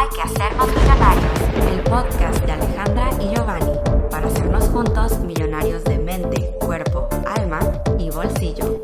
[0.00, 3.72] Hay que hacernos millonarios, el podcast de Alejandra y Giovanni,
[4.10, 7.60] para hacernos juntos millonarios de mente, cuerpo, alma
[7.98, 8.82] y bolsillo.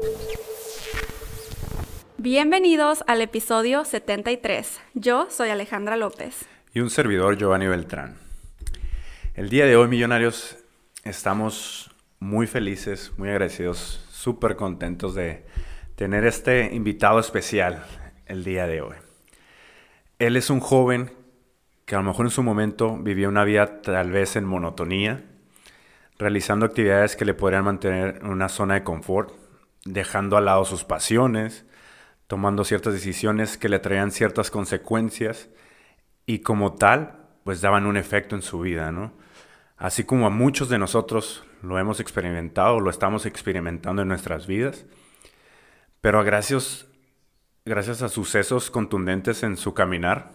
[2.19, 4.79] Bienvenidos al episodio 73.
[4.93, 6.45] Yo soy Alejandra López.
[6.75, 8.19] Y un servidor, Giovanni Beltrán.
[9.35, 10.59] El día de hoy, millonarios,
[11.03, 15.47] estamos muy felices, muy agradecidos, súper contentos de
[15.95, 17.87] tener este invitado especial
[18.27, 19.06] el día de hoy.
[20.19, 21.13] Él es un joven
[21.85, 25.25] que a lo mejor en su momento vivía una vida tal vez en monotonía,
[26.19, 29.33] realizando actividades que le podrían mantener en una zona de confort,
[29.85, 31.67] dejando al lado sus pasiones,
[32.27, 35.49] tomando ciertas decisiones que le traían ciertas consecuencias
[36.25, 39.13] y como tal, pues daban un efecto en su vida, ¿no?
[39.77, 44.87] Así como a muchos de nosotros lo hemos experimentado, lo estamos experimentando en nuestras vidas,
[46.01, 46.87] pero gracias
[47.67, 50.31] gracias a sucesos contundentes en su caminar,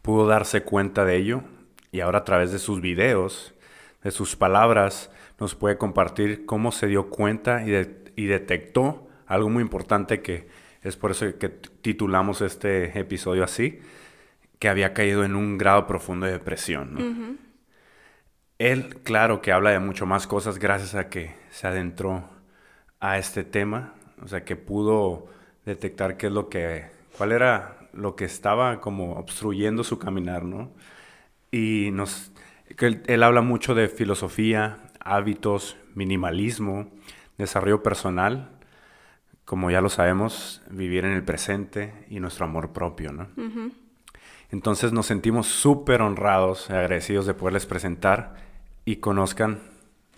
[0.00, 1.42] pudo darse cuenta de ello
[1.90, 3.52] y ahora a través de sus videos,
[4.04, 10.22] de sus palabras, nos puede compartir cómo se dio cuenta y, detectó algo muy importante
[10.22, 10.48] que
[10.82, 13.80] es por eso que titulamos este episodio así,
[14.60, 17.38] que había caído en un grado profundo de depresión.
[18.58, 22.30] Él, claro que habla de mucho más cosas gracias a que se adentró
[23.00, 25.28] a este tema, o sea, que pudo
[25.66, 26.86] detectar qué es lo que,
[27.18, 30.70] cuál era lo que estaba como obstruyendo su caminar, ¿no?
[31.50, 32.32] Y nos,
[32.78, 36.90] él, habla mucho de filosofía, hábitos, minimalismo,
[37.36, 38.50] desarrollo personal,
[39.44, 43.28] como ya lo sabemos, vivir en el presente y nuestro amor propio, ¿no?
[44.50, 48.36] Entonces nos sentimos súper honrados y agradecidos de poderles presentar
[48.84, 49.60] y conozcan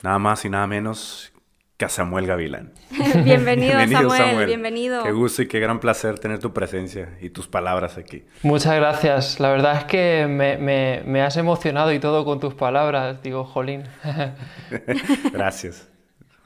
[0.03, 1.33] nada más y nada menos
[1.79, 2.73] que Samuel Gavilán.
[3.25, 5.05] bienvenido, Samuel, bienvenido.
[5.05, 8.25] Qué gusto y qué gran placer tener tu presencia y tus palabras aquí.
[8.43, 9.39] Muchas gracias.
[9.39, 13.23] La verdad es que me, has emocionado y todo con tus palabras.
[13.23, 13.85] Digo, jolín.
[15.33, 15.89] gracias.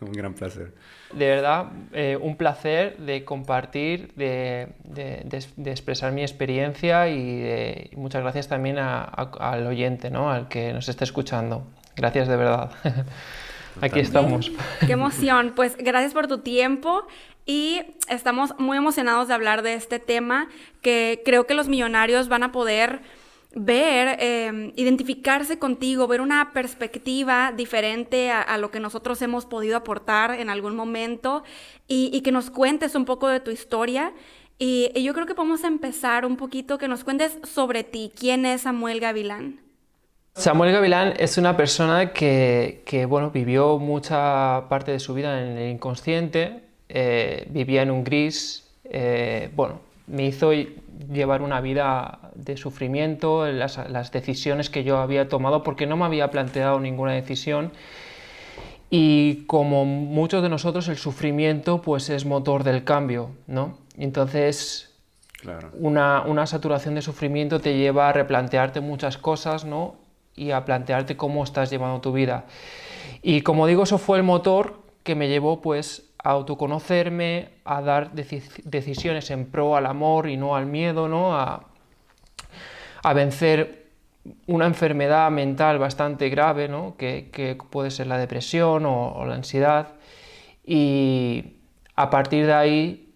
[0.03, 0.75] Un gran placer.
[1.15, 4.69] De verdad, eh, un placer de compartir, de,
[5.65, 10.31] expresar mi experiencia y, muchas gracias también al oyente, ¿no?
[10.31, 11.67] al que nos esté escuchando.
[11.97, 12.71] Gracias de verdad.
[13.81, 14.51] Aquí estamos.
[14.87, 15.53] Qué emoción.
[15.57, 17.07] Pues gracias por tu tiempo
[17.47, 20.49] y estamos muy emocionados de hablar de este tema
[20.81, 23.01] que creo que los millonarios van a poder
[23.55, 30.33] ver, em, identificarse contigo, ver una perspectiva diferente a, lo que nosotros hemos podido aportar
[30.33, 31.43] en algún momento
[31.87, 34.13] y, que nos cuentes un poco de tu historia.
[34.59, 38.13] Y, y, yo creo que podemos empezar un poquito, que nos cuentes sobre ti.
[38.19, 39.61] ¿Quién es Samuel Gavilán?
[40.35, 45.70] Samuel Gavilán es una persona que, bueno, vivió mucha parte de su vida en el
[45.70, 53.47] inconsciente, eh, vivía en un gris, eh, bueno, me hizo llevar una vida de sufrimiento,
[53.47, 57.71] las, las, decisiones que yo había tomado, porque no me había planteado ninguna decisión.
[58.89, 63.79] Y como muchos de nosotros, el sufrimiento pues es motor del cambio, ¿no?
[63.98, 64.95] Entonces,
[65.75, 70.02] una, una saturación de sufrimiento te lleva a replantearte muchas cosas, ¿no?
[70.35, 72.45] Y a plantearte cómo estás llevando tu vida.
[73.23, 78.13] Y como digo, eso fue el motor que me llevó pues a autoconocerme, a dar
[78.13, 81.37] decisiones en pro al amor y no al miedo, ¿no?
[81.37, 81.69] A,
[83.15, 83.91] vencer
[84.47, 86.95] una enfermedad mental bastante grave, ¿no?
[86.97, 89.95] que, puede ser la depresión o, la ansiedad.
[90.65, 91.57] Y
[91.97, 93.15] a partir de ahí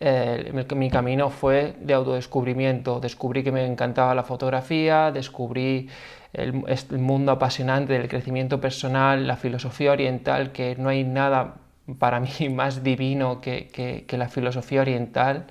[0.00, 2.98] eh, mi camino fue de autodescubrimiento.
[2.98, 5.88] Descubrí que me encantaba la fotografía, descubrí
[6.32, 6.52] el,
[6.98, 11.56] mundo apasionante del crecimiento personal, la filosofía oriental, que no hay nada
[11.98, 15.46] para mí más divino que, la filosofía oriental.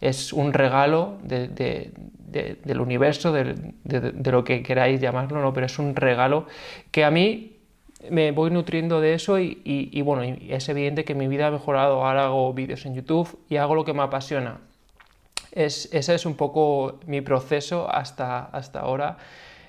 [0.00, 3.74] Es un regalo del universo, de,
[4.30, 5.52] lo que queráis llamarlo, ¿no?
[5.52, 6.46] pero es un regalo
[6.92, 7.56] que a mí
[8.08, 12.04] me voy nutriendo de eso y, bueno, es evidente que mi vida ha mejorado.
[12.04, 14.58] Ahora hago vídeos en YouTube y hago lo que me apasiona.
[15.50, 19.16] Es, ese es un poco mi proceso hasta, hasta ahora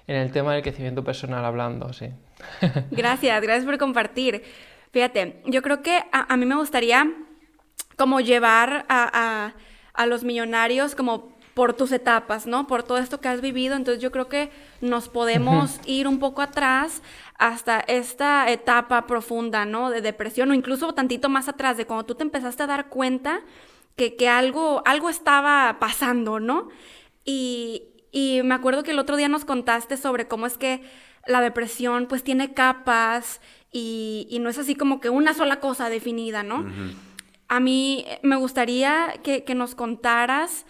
[0.09, 2.09] en el tema del crecimiento personal hablando, sí.
[2.91, 4.43] Gracias, gracias por compartir.
[4.91, 7.13] Fíjate, yo creo que a, mí me gustaría
[7.95, 9.53] como llevar a,
[10.07, 12.65] los millonarios como por tus etapas, ¿no?
[12.65, 13.75] Por todo esto que has vivido.
[13.75, 14.49] Entonces yo creo que
[14.81, 17.03] nos podemos ir un poco atrás
[17.37, 19.91] hasta esta etapa profunda, ¿no?
[19.91, 23.41] De depresión o incluso tantito más atrás, de cuando tú te empezaste a dar cuenta
[23.95, 26.69] que, que algo, algo estaba pasando, ¿no?
[27.25, 30.81] Y, y me acuerdo que el otro día nos contaste sobre cómo es que
[31.25, 33.41] la depresión pues tiene capas
[33.71, 36.65] y, no es así como que una sola cosa definida, ¿no?
[37.47, 40.65] A mí me gustaría que, nos contaras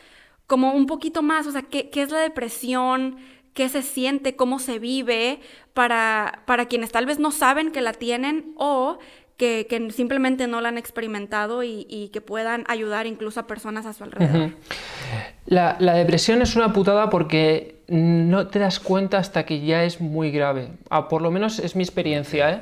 [0.48, 3.18] como un poquito más, o sea, qué, qué es la depresión,
[3.54, 5.40] qué se siente, cómo se vive,
[5.74, 9.00] para, para quienes tal vez no saben que la tienen o
[9.40, 13.86] que, que simplemente no la han experimentado y, y, que puedan ayudar incluso a personas
[13.86, 14.52] a su alrededor.
[15.46, 20.02] la, la, depresión es una putada porque no te das cuenta hasta que ya es
[20.02, 20.72] muy grave.
[20.90, 22.52] Ah, por lo menos es mi experiencia.
[22.52, 22.62] ¿eh?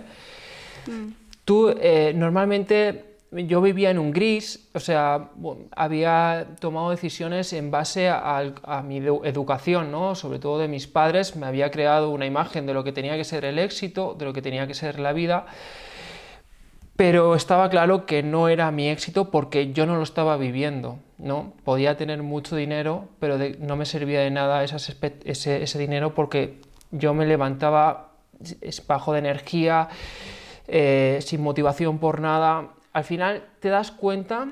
[0.86, 1.14] Mm.
[1.46, 5.32] Tú eh, normalmente yo vivía en un gris, o sea,
[5.76, 10.14] había tomado decisiones en base a, a, mi educación, ¿no?
[10.14, 13.24] sobre todo de mis padres, me había creado una imagen de lo que tenía que
[13.24, 15.48] ser el éxito, de lo que tenía que ser la vida,
[16.98, 21.54] pero estaba claro que no era mi éxito porque yo no lo estaba viviendo, ¿no?
[21.64, 26.60] Podía tener mucho dinero, pero no me servía de nada ese, dinero porque
[26.90, 28.14] yo me levantaba
[28.88, 29.90] bajo de energía,
[30.68, 34.48] eh, sin motivación por nada, al final te das cuenta,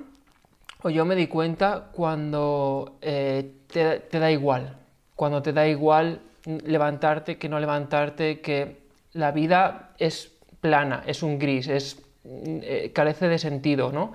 [0.84, 4.78] o yo me di cuenta, cuando eh, te, da igual,
[5.16, 10.32] cuando te da igual levantarte que no levantarte, que la vida es
[10.62, 14.14] plana, es un gris, es, eh, carece de sentido, ¿no?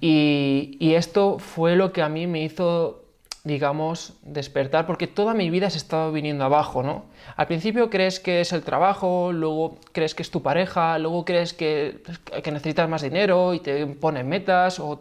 [0.00, 3.04] Y, esto fue lo que a mí me hizo
[3.44, 7.06] digamos, despertar, porque toda mi vida se estado viniendo abajo, ¿no?
[7.36, 11.54] Al principio crees que es el trabajo, luego crees que es tu pareja, luego crees
[11.54, 12.02] que,
[12.44, 15.00] necesitas más dinero y te ponen metas, o,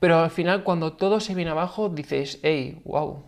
[0.00, 3.22] pero al final cuando todo se viene abajo dices, hey, wow,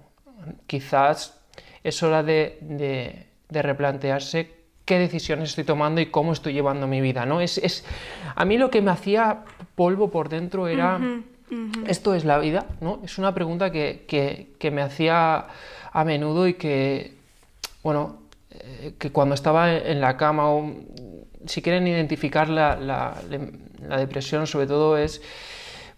[0.66, 1.40] quizás
[1.84, 4.55] es hora de, replantearse
[4.86, 7.42] qué decisiones estoy tomando y cómo estoy llevando mi vida, ¿no?
[7.42, 7.84] Es, es,
[8.34, 9.44] a mí lo que me hacía
[9.74, 10.98] polvo por dentro era...
[11.86, 12.66] ¿Esto es la vida?
[12.80, 13.00] ¿no?
[13.04, 15.46] Es una pregunta que, me hacía
[15.92, 17.14] a menudo y que,
[17.82, 20.74] bueno, eh, que cuando estaba en la cama, o,
[21.46, 23.14] si quieren identificar la,
[23.96, 25.22] depresión, sobre todo es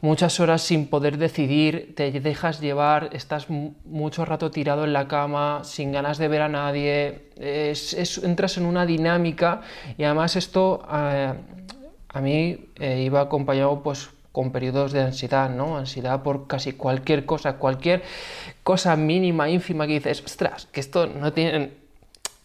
[0.01, 5.63] muchas horas sin poder decidir, te dejas llevar, estás mucho rato tirado en la cama,
[5.65, 7.31] sin ganas de ver a nadie,
[8.23, 9.63] entras en una dinámica
[9.97, 11.35] y además esto eh,
[12.09, 15.79] a mí eh, iba acompañado pues con periodos de ansiedad, ¿no?
[15.79, 18.03] Ansiedad por casi cualquier cosa, cualquier
[18.63, 21.73] cosa mínima, ínfima que dices, ostras, que esto no tiene...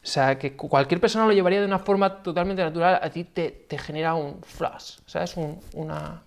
[0.03, 3.51] O sea, que cualquier persona lo llevaría de una forma totalmente natural, a ti te,
[3.51, 5.37] te genera un flash, ¿sabes?
[5.37, 6.23] Un, una,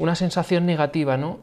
[0.00, 1.40] una sensación negativa, ¿no?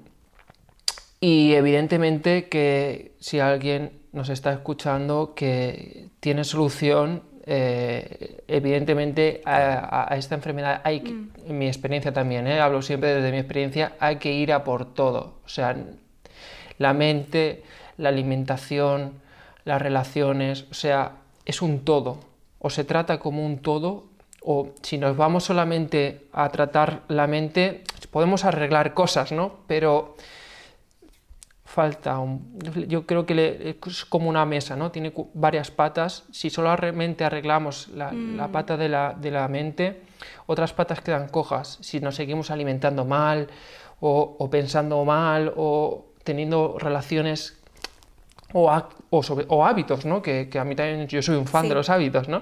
[1.19, 10.35] Y evidentemente que si alguien nos está escuchando que tiene solución, eh, evidentemente a, esta
[10.35, 11.31] enfermedad hay que, mm.
[11.47, 14.91] en mi experiencia también, eh, hablo siempre desde mi experiencia, hay que ir a por
[14.93, 15.35] todo.
[15.45, 15.75] O sea,
[16.79, 17.63] la mente,
[17.97, 19.13] la alimentación,
[19.65, 21.13] las relaciones, o sea,
[21.45, 22.19] es un todo.
[22.57, 24.05] O se trata como un todo,
[24.41, 27.83] o si nos vamos solamente a tratar la mente,
[28.17, 29.59] podemos arreglar cosas, ¿no?
[29.67, 30.15] Pero
[31.63, 32.17] falta,
[32.87, 34.89] yo creo que es como una mesa, ¿no?
[34.89, 36.23] Tiene varias patas.
[36.31, 38.51] Si solamente arreglamos la, la mm.
[38.51, 40.01] pata de la, de la, mente,
[40.47, 41.77] otras patas quedan cojas.
[41.81, 43.49] Si nos seguimos alimentando mal
[43.99, 47.61] o, o pensando mal o teniendo relaciones
[48.51, 48.75] o,
[49.11, 50.23] o, sobre, o hábitos, ¿no?
[50.23, 52.41] Que, que, a mí también yo soy un fan de los hábitos, ¿no?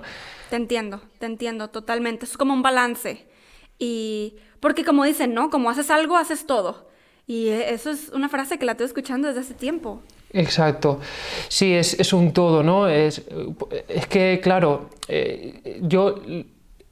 [0.49, 2.23] Te entiendo, te entiendo totalmente.
[2.23, 3.34] Es como un balance.
[3.79, 5.49] Y porque como dicen, ¿no?
[5.49, 6.87] Como haces algo, haces todo.
[7.27, 10.01] Y e, eso es una frase que la estoy escuchando desde hace tiempo.
[10.33, 10.99] Exacto.
[11.47, 12.87] Sí, es, es un todo, ¿no?
[12.87, 13.21] Es,
[13.87, 16.15] es que, claro, eh, yo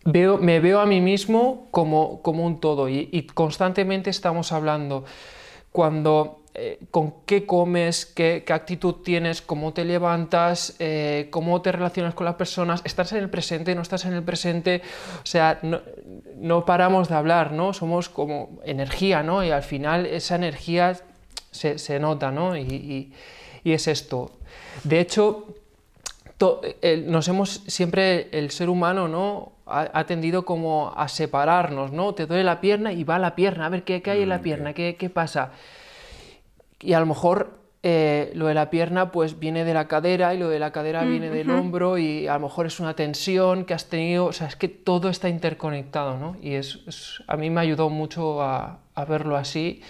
[0.05, 5.03] veo, me veo a mí mismo como, como un todo y, y constantemente estamos hablando.
[5.71, 12.13] Cuando eh, con qué comes, qué, actitud tienes, cómo te levantas, eh, cómo te relacionas
[12.13, 14.83] con las personas, estás en el presente, no estás en el presente,
[15.23, 17.73] o sea, no, paramos de hablar, ¿no?
[17.73, 19.43] Somos como energía, ¿no?
[19.43, 20.95] Y al final esa energía
[21.49, 22.55] se, nota, ¿no?
[22.55, 23.11] Y,
[23.63, 24.33] es esto.
[24.83, 25.55] De hecho,
[27.07, 29.53] nos hemos siempre, el ser humano, ¿no?
[29.65, 32.13] Ha, tendido como a separarnos, ¿no?
[32.13, 34.37] Te duele la pierna y va a la pierna, a ver qué, hay en la
[34.37, 35.51] mm, pierna, qué, qué pasa.
[36.83, 40.37] Y a lo mejor eh, lo de la pierna pues viene de la cadera y
[40.37, 43.65] lo de la cadera mm, viene del hombro y a lo mejor es una tensión
[43.65, 46.37] que has tenido, o sea, es que todo está interconectado, ¿no?
[46.41, 49.81] Y es, a mí me ayudó mucho a, verlo así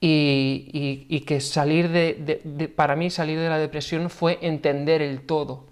[0.00, 5.66] y, y, que salir de, para mí salir de la depresión fue entender el todo,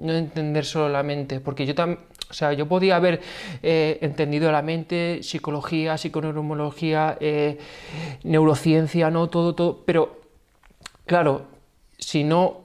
[0.00, 3.20] no entender solo la mente, porque yo también, o sea, yo podía haber
[3.62, 7.58] eh, entendido la mente, psicología, psiconeurología, eh,
[8.24, 9.28] neurociencia, ¿no?
[9.28, 10.20] Todo, todo, pero
[11.06, 11.46] claro,
[11.98, 12.62] si no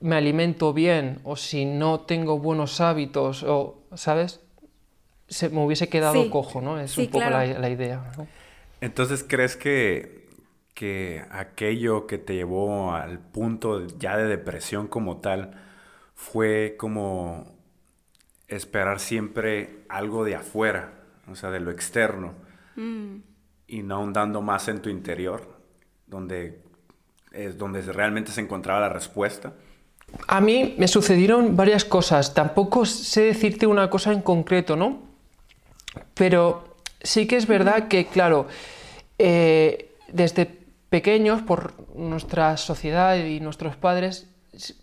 [0.00, 4.40] me alimento bien o si no tengo buenos hábitos, o, ¿sabes?
[5.28, 6.78] Se me hubiese quedado cojo, ¿no?
[6.78, 8.12] Es un poco la, idea.
[8.80, 10.28] Entonces, ¿crees que,
[10.74, 15.65] que aquello que te llevó al punto ya de depresión como tal
[16.16, 17.54] fue como
[18.48, 20.92] esperar siempre algo de afuera,
[21.30, 22.34] o sea, de lo externo,
[22.74, 23.18] Mm.
[23.68, 25.46] y no ahondando más en tu interior,
[26.06, 26.60] donde
[27.32, 29.52] es donde realmente se encontraba la respuesta.
[30.28, 32.32] A mí me sucedieron varias cosas.
[32.34, 35.02] Tampoco sé decirte una cosa en concreto, ¿no?
[36.14, 38.46] Pero sí que es verdad que, claro,
[39.18, 40.46] eh, desde
[40.90, 44.28] pequeños, por nuestra sociedad y nuestros padres,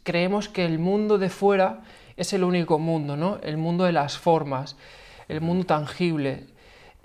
[0.03, 1.81] creemos que el mundo de fuera
[2.17, 3.39] es el único mundo, ¿no?
[3.43, 4.75] El mundo de las formas,
[5.27, 6.45] el mundo tangible.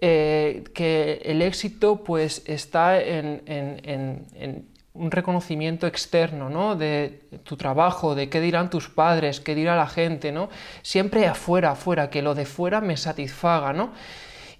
[0.00, 6.76] eh, que el éxito pues está en, en- en- en un reconocimiento externo, ¿no?
[6.76, 10.50] De tu trabajo, de qué dirán tus padres, qué dirá la gente, ¿no?
[10.82, 13.90] Siempre afuera, afuera, que lo de fuera me satisfaga, ¿no?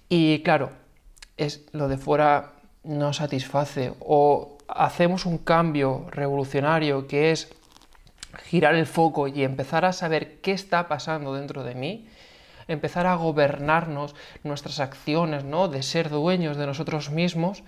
[0.09, 0.71] Y claro,
[1.37, 2.51] es, lo de fuera
[2.83, 3.93] no satisface.
[4.01, 7.49] O hacemos un cambio revolucionario que es
[8.37, 12.07] girar el foco y empezar a saber qué está pasando dentro de mí,
[12.67, 15.67] empezar a gobernarnos nuestras acciones, ¿no?
[15.67, 17.63] De ser dueños de nosotros mismos,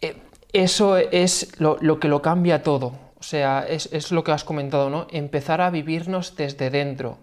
[0.00, 0.16] eh,
[0.52, 2.94] eso es lo, que lo cambia todo.
[3.20, 5.06] O sea, es, es lo que has comentado, ¿no?
[5.10, 7.18] Empezar a vivirnos desde dentro.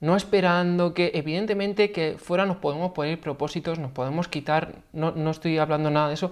[0.00, 5.30] No esperando que, evidentemente, que fuera nos podemos poner propósitos, nos podemos quitar, no, no
[5.30, 6.30] estoy hablando nada de eso,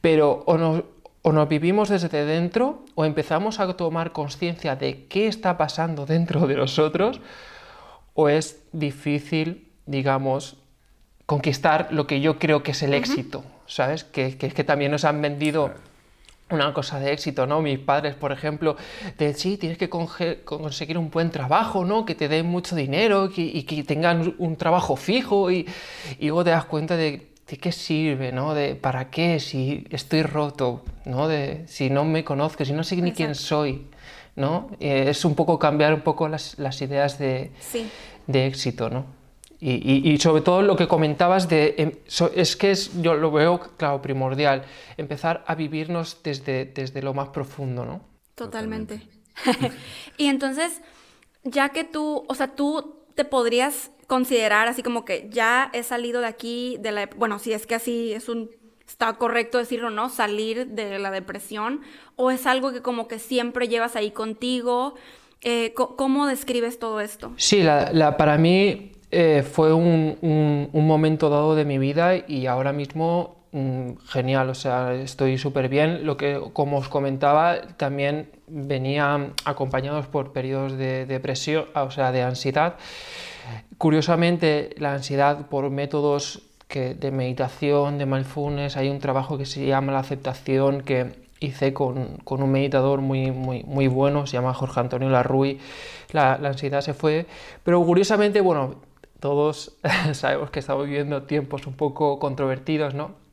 [0.00, 0.82] pero o nos,
[1.26, 6.46] o nos vivimos desde dentro o empezamos a tomar conciencia de qué está pasando dentro
[6.46, 7.20] de nosotros,
[8.14, 10.56] o es difícil, digamos,
[11.26, 14.04] conquistar lo que yo creo que es el éxito, ¿sabes?
[14.04, 15.72] Que, que, que también nos han vendido
[16.48, 17.60] una cosa de éxito, ¿no?
[17.60, 18.76] Mis padres, por ejemplo,
[19.18, 22.04] de sí, tienes que conseguir un buen trabajo, ¿no?
[22.06, 25.66] Que te den mucho dinero que- y que tengan un- un trabajo fijo y,
[26.20, 28.54] y luego te das cuenta de, de qué sirve, ¿no?
[28.54, 31.28] De para qué si estoy roto, ¿no?
[31.28, 33.46] De si no me conozco, si no sé ni quién Exacto.
[33.48, 33.86] soy,
[34.34, 34.68] ¿no?
[34.80, 37.88] Eh, es un poco cambiar un poco las, las ideas de, Sí.
[38.26, 39.06] de éxito, ¿no?
[39.58, 41.92] Y, y- y sobre todo lo que comentabas de, em,
[42.34, 44.64] es que es, yo lo veo, claro, primordial,
[44.98, 48.00] empezar a vivirnos desde, desde lo más profundo, ¿no?
[48.34, 49.00] Totalmente.
[50.18, 50.82] y entonces,
[51.44, 56.20] ya que tú, o sea, tú te podrías considerar así como que ya he salido
[56.20, 58.50] de aquí, de la, bueno, si es que así es un,
[58.88, 60.08] está correcto decirlo, ¿no?
[60.08, 61.80] Salir de la depresión,
[62.16, 64.94] o es algo que como que siempre llevas ahí contigo.
[65.42, 67.32] Eh, ¿Cómo describes todo esto?
[67.36, 70.16] Sí, la, para mí eh, fue un-
[70.72, 75.68] un momento dado de mi vida y ahora mismo mm, genial, o sea, estoy súper
[75.68, 76.06] bien.
[76.06, 82.22] Lo que, como os comentaba, también venía acompañados por periodos de depresión, o sea, de
[82.22, 82.76] ansiedad.
[83.78, 89.92] Curiosamente, la ansiedad por métodos de meditación, de mindfulness, hay un trabajo que se llama
[89.92, 94.80] la aceptación que hice con, con un meditador muy, muy, muy bueno, se llama Jorge
[94.80, 95.58] Antonio Larruy,
[96.12, 97.26] la, la ansiedad se fue,
[97.62, 98.76] pero curiosamente, bueno,
[99.20, 99.76] todos
[100.12, 103.25] sabemos que estamos viviendo tiempos un poco controvertidos, ¿no?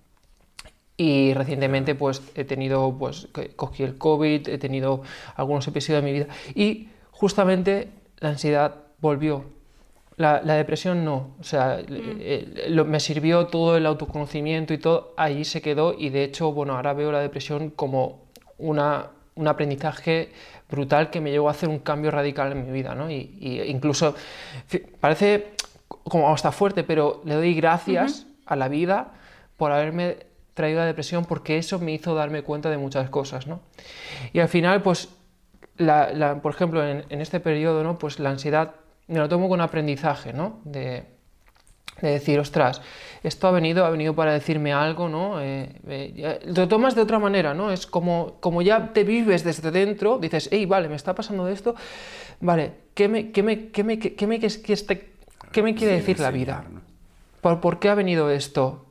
[0.96, 5.02] Y recientemente pues he tenido, pues cogí el COVID, he tenido
[5.36, 6.28] algunos episodios de mi vida.
[6.54, 9.46] Y justamente la ansiedad volvió.
[10.16, 15.16] La, la depresión no, o sea, eh, lo- me sirvió todo el autoconocimiento y todo,
[15.18, 15.96] ahí se quedó.
[15.98, 18.26] Y de hecho, bueno, ahora veo la depresión como
[18.60, 20.30] una, un aprendizaje
[20.70, 23.10] brutal que me llevó a hacer un cambio radical en mi vida, ¿no?
[23.10, 24.14] Y, y incluso,
[25.00, 25.54] parece
[26.04, 29.14] como hasta fuerte, pero le doy gracias a la vida
[29.58, 30.18] por haberme
[30.53, 33.62] traído la depresión porque eso me hizo darme cuenta de muchas cosas, ¿no?
[34.33, 35.10] Y al final, pues,
[35.77, 37.98] la- la- por ejemplo, en, en este periodo, ¿no?
[37.98, 38.75] Pues la ansiedad
[39.07, 40.60] me lo tomo con aprendizaje, ¿no?
[40.65, 41.03] De,
[42.01, 42.81] de decir, ostras,
[43.24, 45.41] esto ha venido, ha venido para decirme algo, ¿no?
[45.41, 47.72] Eh, eh, lo tomas de otra manera, ¿no?
[47.72, 51.75] Es como, como ya te vives desde dentro, dices, hey, vale, me está pasando esto,
[52.41, 55.12] vale, ¿qué me, qué me, qué me, qué me, qué es- qué este-
[55.51, 56.65] qué me quiere decir la vida?
[56.72, 56.81] ¿no?
[57.41, 58.83] ¿Por, por qué ha venido esto?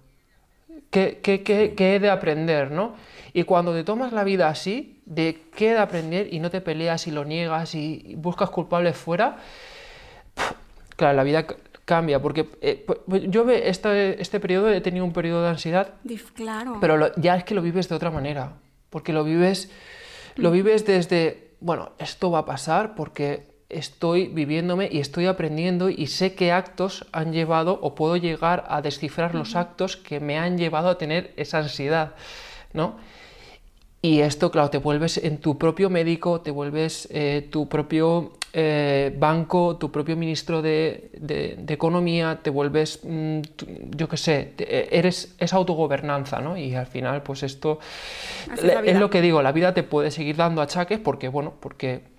[0.93, 2.95] ¿Qué, qué- qué- qué he de aprender, no?
[3.33, 6.61] Y cuando te tomas la vida así, de qué he de aprender y no te
[6.61, 9.39] peleas y lo niegas y buscas culpables fuera,
[10.97, 11.47] claro, la vida
[11.85, 12.21] cambia.
[12.21, 12.85] Porque eh,
[13.29, 15.95] yo este, este periodo he tenido un periodo de ansiedad
[16.35, 16.79] claro.
[16.81, 18.53] pero lo- ya es que lo vives de otra manera,
[18.91, 19.71] porque lo vives,
[20.37, 26.07] lo vives desde, bueno, esto va a pasar porque estoy viviéndome y estoy aprendiendo y
[26.07, 30.59] sé qué actos han llevado o puedo llegar a descifrar los actos que me han
[30.59, 32.15] llevado a tener esa ansiedad,
[32.73, 32.97] ¿no?
[34.05, 39.15] Y esto, claro, te vuelves en tu propio médico, te vuelves eh, tu propio eh,
[39.17, 41.11] banco, tu propio ministro de,
[41.69, 43.41] economía, te vuelves, mm,
[43.97, 46.57] yo qué sé, eh, eres, es autogobernanza, ¿no?
[46.57, 47.79] Y al final, pues esto
[48.53, 52.12] es, lo que digo, la vida te puede seguir dando achaques porque, bueno, porque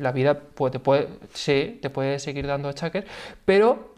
[0.00, 3.04] la vida puede, puede, sí, te puede seguir dando achaques,
[3.44, 3.94] pero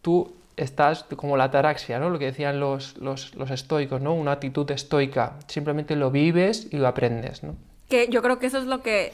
[0.00, 2.10] tú estás como la ataraxia, ¿no?
[2.10, 4.14] Lo que decían los, los, los estoicos, ¿no?
[4.14, 7.56] Una actitud estoica, simplemente lo vives y lo aprendes, ¿no?
[7.88, 9.12] Que yo creo que eso es lo que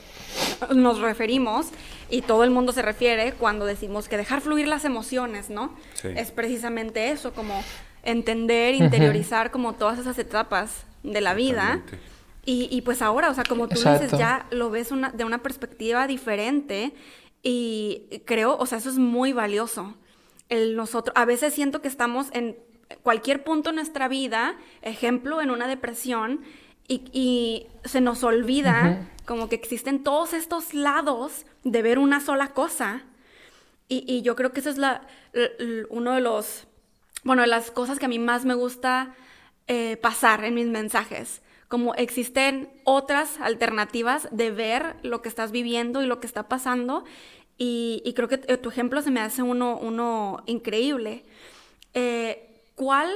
[0.75, 1.71] nos referimos
[2.11, 5.75] y todo el mundo se refiere cuando decimos que dejar fluir las emociones, ¿no?
[6.05, 7.63] Es precisamente eso, como
[8.03, 11.83] entender, interiorizar como todas esas etapas de la vida.
[12.51, 15.43] Y, y, pues ahora, o sea, como tú dices, ya lo ves una, de una
[15.43, 16.95] perspectiva diferente
[17.43, 19.97] y creo, o sea, eso es muy valioso.
[20.49, 22.57] El nosotros, a veces siento que estamos en
[23.03, 26.41] cualquier punto de nuestra vida, ejemplo, en una depresión,
[26.89, 33.03] y, se nos olvida como que existen todos estos lados de ver una sola cosa.
[33.89, 35.03] Y, yo creo que eso es la,
[35.91, 36.67] uno de los,
[37.25, 39.15] bueno, de las cosas que a mí más me gusta
[39.67, 41.43] eh, pasar en mis mensajes.
[41.69, 47.05] Como existen otras alternativas de ver lo que estás viviendo y lo que está pasando.
[47.59, 51.25] Y, creo que tu ejemplo se me hace uno, uno increíble.
[51.95, 53.11] Eh, ¿Cuál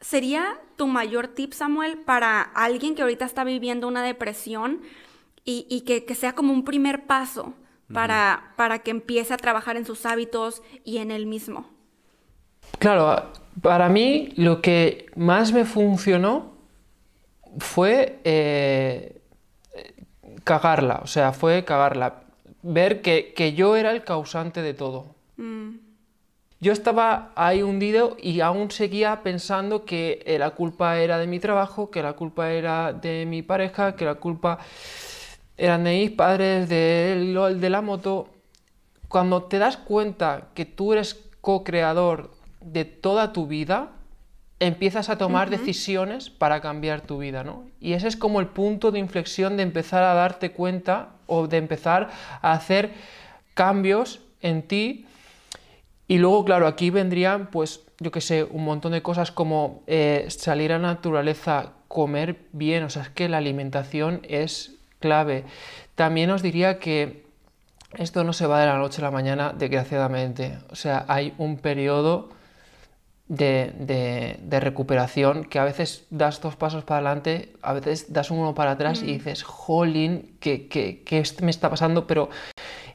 [0.00, 4.80] sería tu mayor tip, Samuel, para alguien que ahorita está viviendo una depresión
[5.44, 7.54] y, que, sea como un primer paso
[7.92, 11.68] para, para que empiece a trabajar en sus hábitos y en él mismo?
[12.78, 16.52] Claro, para mí lo que más me funcionó
[17.58, 19.20] fue eh,
[20.44, 22.22] cagarla, o sea, fue cagarla,
[22.62, 25.06] ver que, yo era el causante de todo.
[25.36, 25.76] Mm.
[26.62, 31.40] Yo estaba ahí hundido y aún seguía pensando que eh, la culpa era de mi
[31.40, 34.58] trabajo, que la culpa era de mi pareja, que la culpa
[35.56, 38.28] eran de mis padres, de, de la moto.
[39.08, 42.30] Cuando te das cuenta que tú eres co-creador
[42.60, 43.92] de toda tu vida,
[44.60, 47.64] empiezas a tomar decisiones para cambiar tu vida, ¿no?
[47.80, 51.56] Y ese es como el punto de inflexión de empezar a darte cuenta o de
[51.56, 52.10] empezar
[52.42, 52.92] a hacer
[53.54, 55.06] cambios en ti
[56.10, 60.26] y luego, claro, aquí vendrían, pues, yo qué sé, un montón de cosas como eh,
[60.28, 65.44] salir a la naturaleza, comer bien, o sea, es que la alimentación es clave.
[65.94, 67.24] También os diría que
[67.92, 70.58] esto no se va de la noche a la mañana, desgraciadamente.
[70.70, 72.30] O sea, hay un periodo
[73.30, 78.72] de, recuperación que a veces das dos pasos para adelante, a veces das uno para
[78.72, 79.18] atrás y mm.
[79.18, 82.06] dices, jolín, ¿qué, qué, qué me está pasando?
[82.06, 82.28] Pero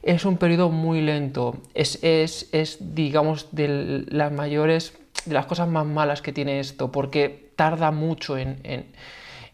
[0.02, 4.92] es un periodo muy lento, es, digamos, de las mayores,
[5.24, 8.86] de las cosas más malas que tiene esto, porque tarda mucho en,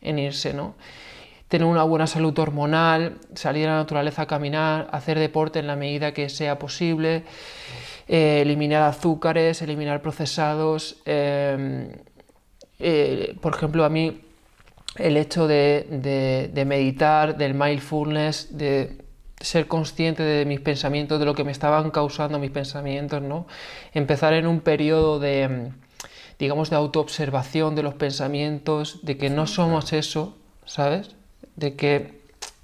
[0.02, 0.74] irse, ¿no?
[1.46, 5.76] Tener una buena salud hormonal, salir a la naturaleza a caminar, hacer deporte en la
[5.76, 7.24] medida que sea posible,
[8.12, 11.00] eh, eliminar azúcares, eliminar procesados.
[11.06, 11.88] Em,
[12.78, 14.20] eh, por ejemplo, a mí
[14.96, 18.98] el hecho de, de meditar, del mindfulness, de
[19.40, 23.46] ser consciente de mis pensamientos, de lo que me estaban causando mis pensamientos, ¿no?
[23.94, 25.72] Empezar en un periodo de,
[26.38, 31.16] digamos, de autoobservación de los pensamientos, de que no somos eso, ¿sabes?
[31.56, 32.20] De que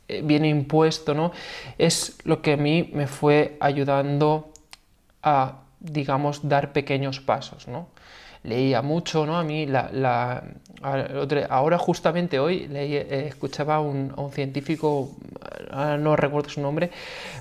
[0.08, 1.32] eh, viene impuesto, ¿no?
[1.78, 4.52] Es lo que a mí me fue ayudando
[5.22, 7.88] a, digamos, dar pequeños pasos, ¿no?
[8.42, 9.36] leía mucho, ¿no?
[9.36, 10.42] A mí, la,
[11.50, 15.16] ahora justamente hoy leí, eh, escuchaba a un, científico,
[15.98, 16.90] no recuerdo su nombre,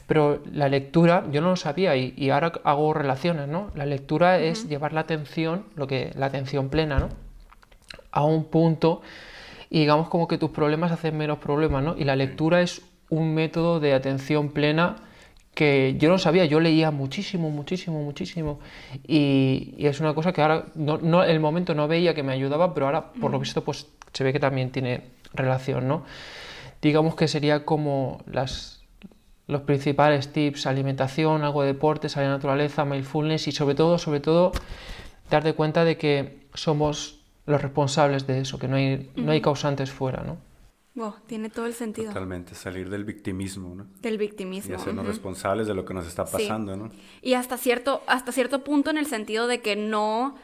[0.05, 3.71] pero la lectura, yo no lo sabía y, ahora hago relaciones, ¿no?
[3.75, 7.09] La lectura es llevar la atención, lo que, la atención plena, ¿no?
[8.11, 9.01] A un punto
[9.69, 11.95] y digamos como que tus problemas hacen menos problemas, ¿no?
[11.97, 14.95] Y la lectura es un método de atención plena
[15.57, 18.59] que yo no sabía, yo leía muchísimo, muchísimo, muchísimo.
[19.07, 22.85] Y, es una cosa que ahora, no, el momento no veía que me ayudaba, pero
[22.85, 25.01] ahora, por lo visto, pues se ve que también tiene
[25.33, 26.05] relación, ¿no?
[26.79, 28.83] Digamos que sería como las,
[29.47, 33.97] los principales tips, alimentación, algo de deporte, salir a la naturaleza, mindfulness y sobre todo,
[33.97, 34.51] sobre todo,
[35.31, 39.89] darte cuenta de que somos los responsables de eso, que no hay, no hay causantes
[39.89, 40.37] fuera, ¿no?
[41.27, 42.07] Tiene todo el sentido.
[42.07, 43.87] Totalmente, salir del victimismo, ¿no?
[44.01, 44.71] Del victimismo.
[44.71, 46.89] Y hacernos responsables de lo que nos está pasando, ¿no?
[47.21, 50.35] Y hasta cierto, hasta cierto punto en el sentido de que no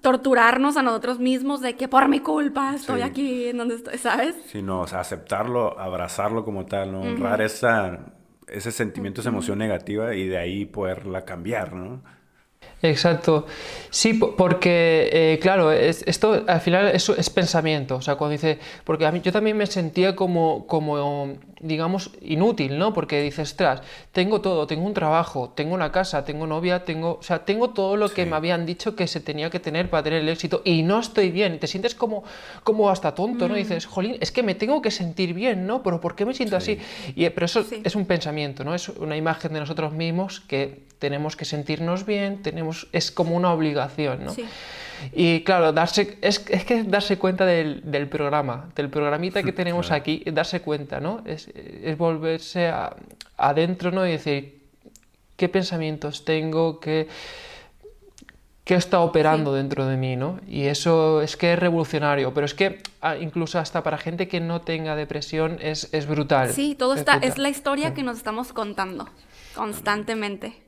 [0.00, 4.36] torturarnos a nosotros mismos de que por mi culpa estoy aquí en donde estoy, ¿sabes?
[4.46, 7.02] Sino, o sea, aceptarlo, abrazarlo como tal, ¿no?
[7.02, 8.12] Honrar esa,
[8.48, 12.02] ese sentimiento, esa emoción negativa y de ahí poderla cambiar, ¿no?
[12.84, 13.46] Exacto.
[13.88, 17.96] Sí, porque, eh, claro, esto al final es, es, pensamiento.
[17.96, 22.76] O sea, cuando dice, porque a mí yo también me sentía como, como digamos, inútil,
[22.76, 22.92] ¿no?
[22.92, 23.80] Porque dices, ostras,
[24.12, 27.96] tengo todo, tengo un trabajo, tengo una casa, tengo novia, tengo, o sea, tengo todo
[27.96, 30.82] lo que me habían dicho que se tenía que tener para tener el éxito y
[30.82, 31.58] no estoy bien.
[31.58, 32.22] Te sientes como,
[32.64, 33.54] como hasta tonto, ¿no?
[33.54, 33.58] Mm.
[33.58, 35.82] dices, jolín, es que me tengo que sentir bien, ¿no?
[35.82, 36.78] Pero ¿por qué me siento así?
[37.16, 38.74] Y, pero eso es un pensamiento, ¿no?
[38.74, 43.52] Es una imagen de nosotros mismos que tenemos que sentirnos bien, tenemos, es como una
[43.52, 44.34] obligación, ¿no?
[45.12, 50.62] Y claro, darse, es, que darse cuenta del, programa, del programita que tenemos aquí, darse
[50.62, 51.22] cuenta, ¿no?
[51.26, 51.50] Es,
[51.98, 52.72] volverse
[53.36, 54.06] adentro, ¿no?
[54.06, 54.62] Y decir,
[55.36, 56.80] ¿qué pensamientos tengo?
[56.80, 57.06] ¿Qué,
[58.64, 60.40] qué está operando dentro de mí, ¿no?
[60.48, 64.40] Y eso es que es revolucionario, pero es que ah, incluso hasta para gente que
[64.40, 66.50] no tenga depresión es, brutal.
[66.54, 69.06] Sí, todo está, es la historia que nos estamos contando
[69.54, 70.63] constantemente.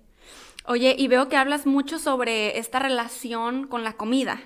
[0.69, 4.41] Oye, y veo que hablas mucho sobre esta relación con la comida.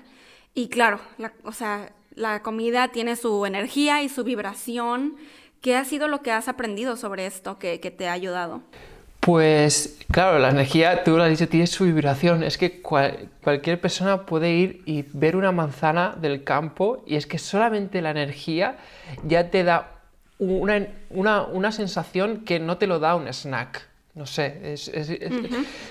[0.53, 0.99] Y claro,
[1.43, 5.15] o sea, la comida tiene su energía y su vibración.
[5.61, 8.61] ¿Qué ha sido lo que has aprendido sobre esto que, te ha ayudado?
[9.19, 12.43] Pues claro, la energía, tú lo has dicho, tiene su vibración.
[12.43, 17.39] Es que cualquier persona puede ir y ver una manzana del campo y es que
[17.39, 18.77] solamente la energía
[19.23, 20.01] ya te da
[20.37, 23.90] una, una sensación que no te lo da un snack.
[24.13, 24.91] No sé, es...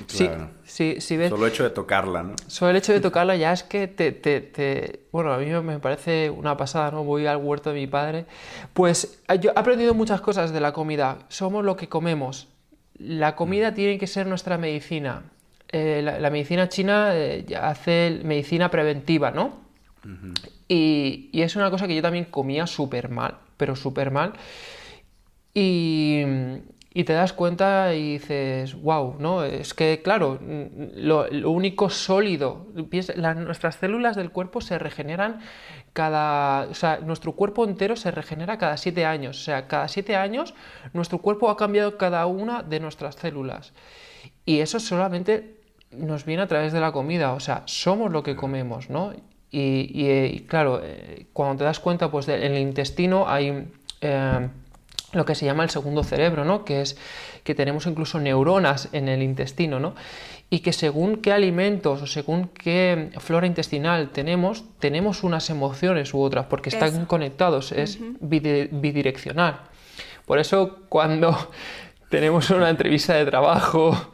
[0.07, 2.35] si, ves, Solo el hecho de tocarla, ¿no?
[2.49, 6.29] Solo el hecho de tocarla ya es que te, te, Bueno, a mí me parece
[6.29, 7.03] una pasada, ¿no?
[7.03, 8.27] Voy al huerto de mi padre.
[8.75, 11.21] Pues eh, yo he aprendido muchas cosas de la comida.
[11.29, 12.49] Somos lo que comemos.
[12.99, 15.23] La comida tiene que ser nuestra medicina.
[15.69, 19.71] Eh, la, medicina china eh, hace medicina preventiva, ¿no?
[20.69, 24.35] y, y es una cosa que yo también comía súper mal, pero súper mal.
[25.55, 26.23] Y
[26.93, 29.45] y te das cuenta y dices, wow, ¿no?
[29.45, 35.39] Es que, claro, lo, único sólido, nuestras células del cuerpo se regeneran
[35.93, 40.17] cada, o sea, nuestro cuerpo entero se regenera cada siete años, o sea, cada siete
[40.17, 40.55] años
[40.93, 43.73] nuestro cuerpo ha cambiado cada una de nuestras células.
[44.45, 45.61] Y eso solamente
[45.93, 49.13] nos viene a través de la comida, o sea, somos lo que comemos, ¿no?
[49.53, 53.69] Y, claro, eh, cuando te das cuenta, pues en el intestino hay...
[54.01, 54.49] Eh,
[55.13, 56.65] lo que se llama el segundo cerebro, ¿no?
[56.65, 56.97] que es
[57.45, 59.95] que tenemos incluso neuronas en el intestino, ¿no?
[60.51, 66.21] y que según qué alimentos o según qué flora intestinal tenemos, tenemos unas emociones u
[66.21, 69.61] otras, porque están conectados, es bidireccional.
[70.27, 71.37] Por eso cuando
[72.11, 74.13] tenemos una entrevista de trabajo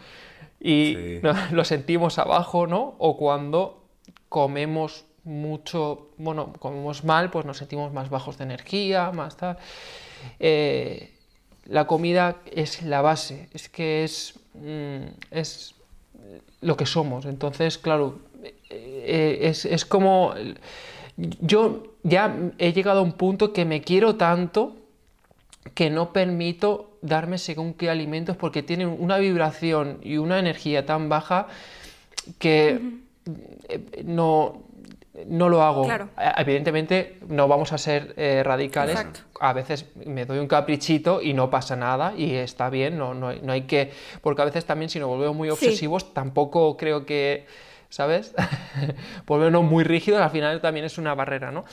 [0.61, 2.96] y lo sentimos abajo, ¿no?
[2.98, 3.85] O cuando
[4.28, 9.59] comemos mucho, bueno, comemos mal, pues nos sentimos más bajos de energía, más tal.
[10.38, 11.12] Eh,
[11.66, 15.74] la comida es la base, es que es, mm, es
[16.61, 17.26] lo que somos.
[17.26, 18.18] Entonces, claro,
[18.70, 20.35] eh, es, es, como...
[21.16, 24.76] Yo ya he llegado a un punto que me quiero tanto
[25.74, 31.09] que no permito darme según qué alimentos porque tienen una vibración y una energía tan
[31.09, 31.48] baja
[32.38, 32.81] que
[34.05, 34.62] no,
[35.26, 35.88] no lo hago.
[36.37, 39.05] Evidentemente no vamos a ser eh, radicales.
[39.40, 43.29] A veces me doy un caprichito y no pasa nada y está bien, no, no,
[43.52, 43.92] hay que...
[44.20, 47.46] Porque a veces también si nos volvemos muy obsesivos tampoco creo que...
[47.88, 48.35] ¿Sabes?
[49.26, 51.64] Volvernos muy rígidos al final también es una barrera, ¿no?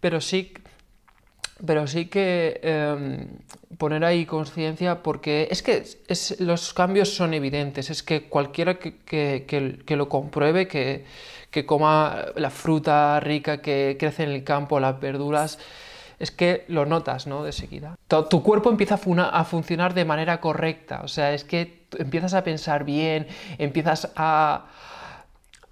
[0.00, 0.54] Pero sí,
[1.64, 3.28] pero sí que em,
[3.76, 9.44] poner ahí conciencia porque es que es, los cambios son evidentes, es que cualquiera que,
[9.84, 11.04] que lo compruebe, que
[11.50, 15.58] que coma la fruta rica que crece en el campo, las verduras,
[16.18, 17.44] es que lo notas, ¿no?
[17.44, 17.96] De seguida.
[18.08, 22.84] Tu, cuerpo empieza a, funcionar de manera correcta, o sea, es que empiezas a pensar
[22.84, 23.26] bien,
[23.58, 24.66] empiezas a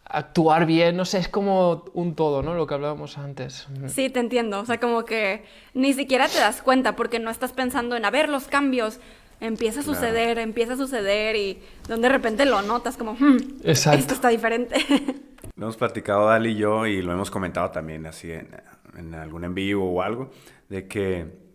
[0.08, 2.54] actuar bien, no sé, es como un todo, ¿no?
[2.54, 3.66] Lo que hablábamos antes.
[3.88, 7.52] Sí, te entiendo, o sea, como que ni siquiera te das cuenta porque no estás
[7.52, 9.00] pensando en, a ver, los cambios,
[9.40, 11.58] empieza a suceder, empieza a suceder y
[11.88, 14.76] donde de repente lo notas como, hmm, esto está diferente.
[15.56, 19.54] Lo hemos platicado Dali y yo y lo hemos comentado también así en, algún en
[19.54, 20.30] vivo o algo,
[20.68, 21.46] de que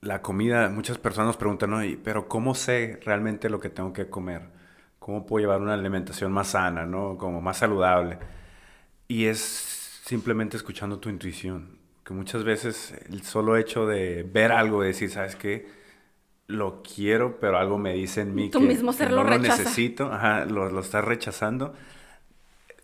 [0.00, 1.80] la comida, muchas personas nos preguntan, ¿no?
[2.02, 4.42] pero ¿cómo sé realmente lo que tengo que comer?
[4.98, 7.18] ¿Cómo puedo llevar una alimentación más sana, ¿no?
[7.18, 8.18] Como más saludable.
[9.06, 9.38] Y es
[10.04, 15.10] simplemente escuchando tu intuición, que muchas veces el solo hecho de ver algo, de decir,
[15.10, 15.68] ¿sabes qué?
[16.46, 20.70] Lo quiero, pero algo me dice en mí que, mismo no lo necesito, Ajá, lo,
[20.70, 21.74] lo estás rechazando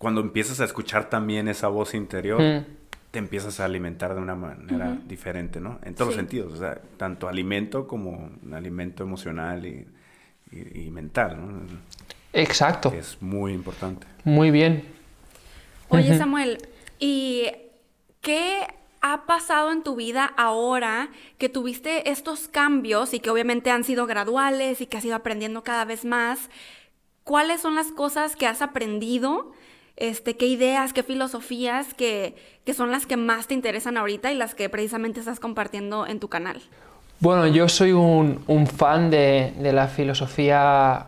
[0.04, 2.66] cuando empiezas a escuchar también esa voz interior, mm.
[3.10, 5.78] te empiezas a alimentar de una manera diferente, ¿no?
[5.82, 8.10] En todos los sentidos, o sea, tanto alimento como
[8.42, 11.66] un alimento emocional y, mental, ¿no?
[12.34, 12.92] Exacto.
[12.92, 14.06] es muy importante.
[14.24, 14.84] Muy bien.
[15.88, 16.58] Oye, Samuel,
[16.98, 17.46] ¿y
[18.20, 18.58] qué
[19.00, 24.04] ha pasado en tu vida ahora que tuviste estos cambios y que obviamente han sido
[24.04, 26.50] graduales y que has ido aprendiendo cada vez más?
[27.22, 29.54] ¿Cuáles son las cosas que has aprendido?
[29.96, 32.34] Este, ¿Qué ideas, qué filosofías que,
[32.74, 36.28] son las que más te interesan ahorita y las que precisamente estás compartiendo en tu
[36.28, 36.60] canal?
[37.20, 41.06] Bueno, yo soy un, fan de, la filosofía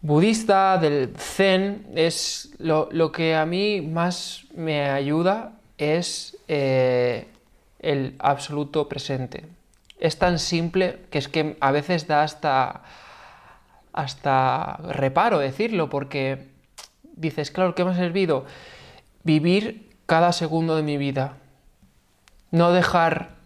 [0.00, 7.28] budista, del zen, es lo, lo que a mí más me ayuda es eh,
[7.78, 9.44] el absoluto presente.
[10.00, 12.82] Es tan simple que es que a veces da hasta,
[13.92, 16.51] hasta reparo decirlo, porque
[17.16, 18.44] dices, claro, ¿qué me ha servido?
[19.22, 21.38] Vivir cada segundo de mi vida.
[22.50, 23.36] No dejar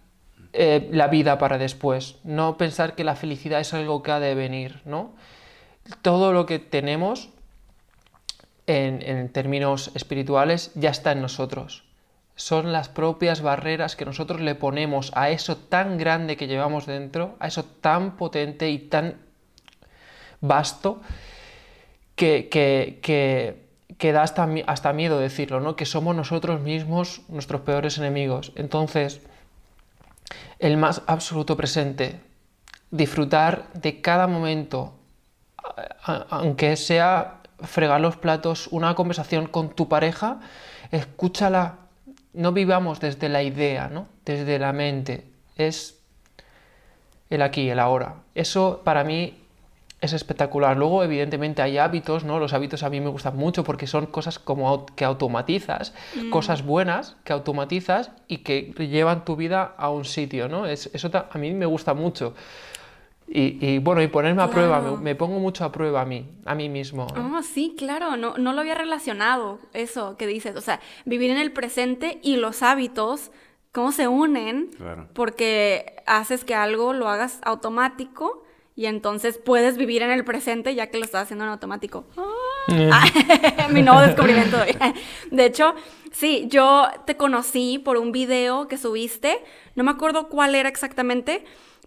[0.52, 2.16] eh, la vida para después.
[2.24, 5.14] No pensar que la felicidad es algo que ha de venir, ¿no?
[6.02, 7.28] Todo lo que tenemos
[8.66, 11.84] en, en términos espirituales ya está en nosotros.
[12.34, 17.36] Son las propias barreras que nosotros le ponemos a eso tan grande que llevamos dentro,
[17.38, 19.16] a eso tan potente y tan
[20.40, 21.00] vasto,
[22.16, 22.98] que, que,
[23.98, 25.76] que, da hasta, hasta, miedo decirlo, ¿no?
[25.76, 28.52] Que somos nosotros mismos nuestros peores enemigos.
[28.56, 29.20] Entonces,
[30.58, 32.20] el más absoluto presente,
[32.90, 34.94] disfrutar de cada momento,
[36.30, 40.40] aunque sea fregar los platos, una conversación con tu pareja,
[40.90, 41.78] escúchala.
[42.32, 44.08] No vivamos desde la idea, ¿no?
[44.26, 45.24] desde la mente.
[45.56, 45.98] Es
[47.30, 48.16] el aquí, el ahora.
[48.34, 49.45] Eso para mí
[50.06, 50.76] es espectacular.
[50.76, 52.38] Luego, evidentemente, hay hábitos, ¿no?
[52.38, 56.30] Los hábitos a mí me gustan mucho porque son cosas como que automatizas, mm.
[56.30, 60.66] cosas buenas que automatizas y que llevan tu vida a un sitio, ¿no?
[60.66, 62.34] Es, eso a mí me gusta mucho.
[63.28, 66.28] Y, y, bueno, y ponerme a prueba, me, me, pongo mucho a prueba a mí,
[66.44, 67.08] a mí mismo.
[67.14, 67.38] ¿no?
[67.38, 71.38] Oh, sí, claro, no, no lo había relacionado eso que dices, o sea, vivir en
[71.38, 73.32] el presente y los hábitos,
[73.72, 75.08] cómo se unen, Claro.
[75.12, 78.44] porque haces que algo lo hagas automático
[78.76, 82.04] y entonces puedes vivir en el presente ya que lo estás haciendo en automático.
[82.68, 83.06] Ah,
[83.70, 84.58] mi nuevo descubrimiento.
[85.30, 85.74] De hecho,
[86.12, 89.42] sí, yo te conocí por un video que subiste,
[89.76, 91.42] no me acuerdo cuál era exactamente,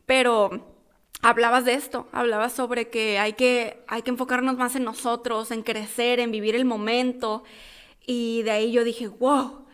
[0.08, 0.73] pero
[1.21, 5.62] hablabas de esto, hablabas sobre que hay que, hay que enfocarnos más en nosotros, en
[5.62, 7.43] crecer, en vivir el momento.
[8.08, 9.67] Y de ahí yo dije, wow,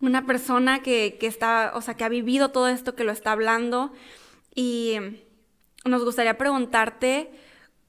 [0.00, 3.32] una persona que, que está, o sea, que ha vivido todo esto, que lo está
[3.32, 3.92] hablando.
[4.54, 4.96] Y
[5.84, 7.30] nos gustaría preguntarte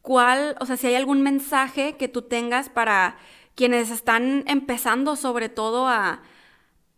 [0.02, 3.18] cuál, o sea, si hay algún mensaje que tú tengas para
[3.56, 6.22] quienes están empezando sobre todo a,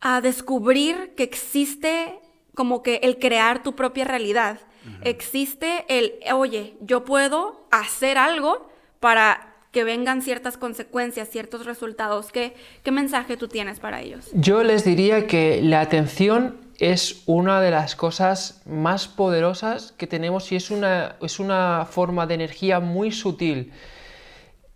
[0.01, 2.19] a descubrir que existe
[2.53, 4.59] como que el crear tu propia realidad.
[4.85, 4.99] Uh -huh.
[5.03, 12.31] Existe el, oye, yo puedo hacer algo para que vengan ciertas consecuencias, ciertos resultados.
[12.31, 14.29] ¿Qué, ¿Qué mensaje tú tienes para ellos?
[14.33, 20.51] Yo les diría que la atención es una de las cosas más poderosas que tenemos
[20.51, 23.71] y es una, es una forma de energía muy sutil.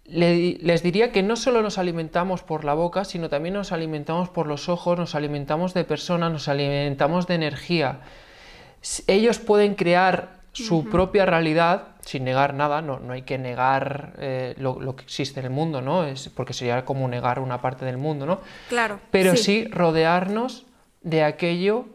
[0.05, 4.29] Le, les diría que no solo nos alimentamos por la boca, sino también nos alimentamos
[4.29, 8.01] por los ojos, nos alimentamos de personas, nos alimentamos de energía.
[9.07, 10.89] Ellos pueden crear su uh -huh.
[10.89, 15.41] propia realidad sin negar nada, no, no hay que negar eh, lo, lo, que existe
[15.41, 16.05] en el mundo, ¿no?
[16.05, 18.39] Es porque sería como negar una parte del mundo, ¿no?
[18.67, 18.99] Claro.
[19.11, 20.65] Pero sí, sí rodearnos
[21.01, 21.85] de aquello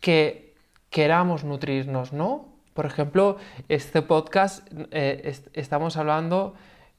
[0.00, 0.54] que
[0.90, 2.48] queramos nutrirnos, ¿no?
[2.74, 6.54] Por ejemplo, este podcast eh, est estamos hablando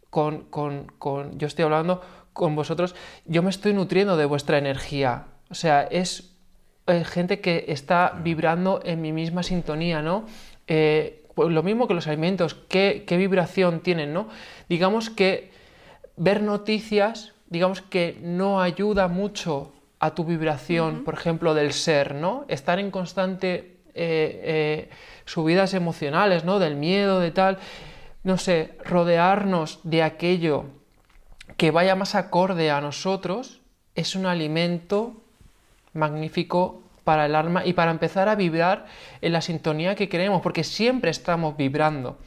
[0.10, 2.02] con, con, con, yo estoy hablando
[2.34, 6.36] con vosotros, yo me estoy nutriendo de vuestra energía, o sea, es
[6.88, 10.26] eh, gente que está vibrando en mi misma sintonía, ¿no?
[10.68, 14.28] Eh, pues lo mismo que los alimentos, ¿qué, ¿qué, vibración tienen, ¿no?
[14.70, 15.52] Digamos que
[16.16, 21.04] ver noticias, digamos que no ayuda mucho a tu vibración, uh -huh.
[21.04, 22.46] por ejemplo, del ser, ¿no?
[22.48, 24.90] Estar en constante eh, eh,
[25.26, 26.60] subidas emocionales, ¿no?
[26.60, 27.58] Del miedo, de tal,
[28.24, 30.66] no sé, rodearnos de aquello
[31.58, 33.62] que vaya más acorde a nosotros
[33.96, 35.24] es un alimento
[35.94, 38.86] magnífico para el alma y para empezar a vibrar
[39.22, 42.18] en la sintonía que queremos, porque siempre estamos vibrando.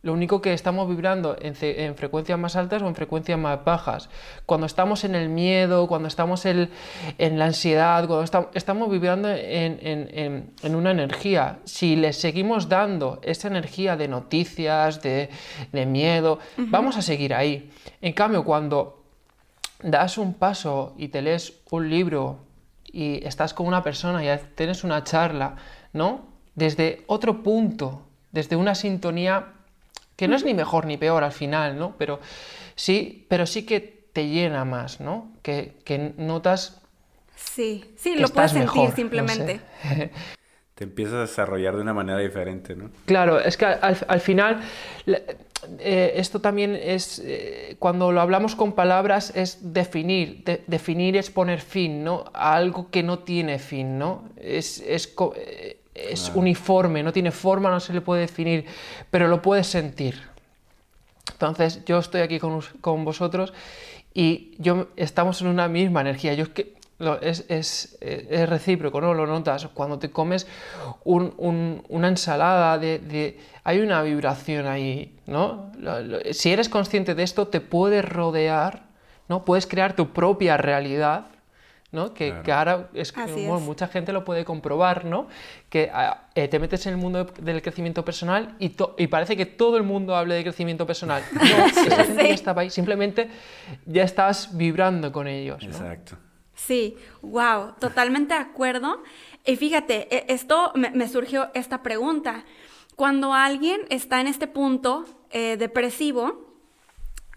[0.00, 4.08] Lo único que estamos vibrando en, en, frecuencias más altas o en frecuencias más bajas.
[4.46, 6.70] Cuando estamos en el miedo, cuando estamos en,
[7.18, 11.58] en la ansiedad, cuando está, estamos vibrando en, en, una energía.
[11.64, 15.30] Si le seguimos dando esa energía de noticias, de,
[15.72, 16.70] de miedo, uh -huh.
[16.70, 17.68] vamos a seguir ahí.
[18.00, 19.02] En cambio, cuando
[19.82, 22.38] das un paso y te lees un libro
[22.84, 25.56] y estás con una persona y tienes una charla,
[25.92, 26.26] ¿no?
[26.54, 29.57] Desde otro punto, desde una sintonía
[30.18, 31.96] que no es ni mejor ni peor al final, ¿no?
[31.98, 32.20] Pero
[32.76, 35.32] sí, pero sí que te llena más, ¿no?
[35.42, 36.82] Que, que notas
[37.36, 39.60] Sí, sí, que lo puedes sentir mejor, no simplemente.
[39.84, 40.10] sé.
[40.74, 42.90] Te empiezas a desarrollar de una manera diferente, ¿no?
[43.06, 44.60] Claro, es que al, al final
[45.06, 45.20] la-
[45.80, 50.44] eh, esto también es, eh, cuando lo hablamos con palabras, es definir.
[50.44, 52.24] De- definir es poner fin, ¿no?
[52.32, 54.28] A algo que no tiene fin, ¿no?
[54.36, 55.77] Es, es, eh,
[56.10, 56.40] es Claro.
[56.40, 58.64] uniforme, no tiene forma, no se le puede definir,
[59.10, 60.20] pero lo puedes sentir.
[61.32, 63.52] Entonces, yo estoy aquí con, con vosotros
[64.14, 66.34] y yo, estamos en una misma energía.
[66.34, 69.14] Yo es que lo- es, es- eh, es recíproco, ¿no?
[69.14, 69.68] Lo notas.
[69.72, 70.46] Cuando te comes
[71.04, 75.70] un- un- una ensalada, de, de- hay una vibración ahí, ¿no?
[75.78, 78.86] Lo- lo- si eres consciente de esto, te puedes rodear,
[79.28, 79.44] ¿no?
[79.44, 81.26] Puedes crear tu propia realidad.
[81.90, 82.12] ¿No?
[82.12, 82.42] Que, Claro.
[82.42, 83.62] que ahora es bueno, es.
[83.62, 85.26] mucha gente lo puede comprobar, ¿no?
[85.70, 88.68] Que ah, eh, te metes en el mundo de- del crecimiento personal y,
[89.06, 91.22] parece que todo el mundo hable de crecimiento personal.
[91.32, 92.28] No, esa gente Sí.
[92.28, 93.30] ya estaba ahí, simplemente
[93.86, 95.62] ya estás vibrando con ellos.
[95.64, 95.70] ¿no?
[95.70, 96.16] Exacto.
[96.54, 99.02] Sí, wow, totalmente de acuerdo.
[99.46, 102.44] Y fíjate, e- esto me, me surgió esta pregunta.
[102.96, 106.44] Cuando alguien está en este punto eh, depresivo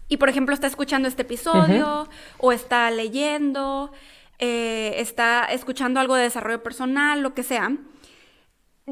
[0.08, 3.92] y, por ejemplo, está escuchando este episodio o está leyendo,
[4.44, 7.76] eh, está escuchando algo de desarrollo personal, lo que sea,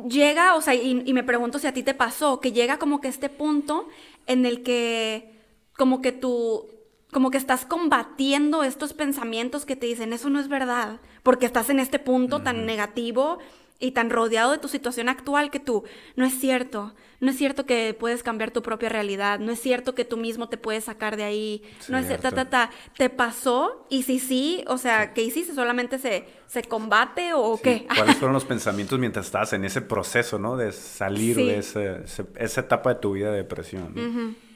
[0.09, 3.01] llega, o sea, y, y me pregunto si a ti te pasó, que llega como
[3.01, 3.89] que este punto
[4.29, 5.35] en el que
[5.77, 6.71] como que tú,
[7.11, 11.69] como que estás combatiendo estos pensamientos que te dicen, eso no es verdad, porque estás
[11.69, 13.41] en este punto tan negativo
[13.81, 17.67] y tan rodeado de tu situación actual que tú, no es cierto, no es cierto
[17.67, 21.17] que puedes cambiar tu propia realidad, no es cierto que tú mismo te puedes sacar
[21.17, 22.51] de ahí, no es ta, ta, Cierto.
[22.51, 25.55] ta, te pasó y si sí, o sea, ¿qué hiciste?
[25.55, 27.63] ¿Solamente se, se combate o Sí.
[27.65, 27.87] qué?
[27.97, 30.57] ¿Cuáles fueron los pensamientos mientras estabas en ese proceso, ¿no?
[30.57, 33.93] De salir de ese- ese- esa etapa de tu vida de depresión.
[33.95, 34.50] ¿no?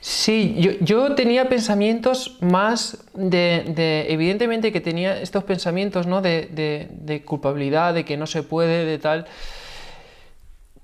[0.00, 6.22] Sí, yo, yo tenía pensamientos más de, de- evidentemente que tenía estos pensamientos, ¿no?
[6.22, 9.26] De, de- culpabilidad, de que no se puede, de tal.